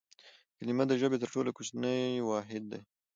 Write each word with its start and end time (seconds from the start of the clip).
کلیمه 0.57 0.83
د 0.87 0.91
ژبي 1.01 1.17
تر 1.21 1.29
ټولو 1.33 1.49
کوچنی 1.57 2.01
واحد 2.29 2.63
دئ. 2.71 2.81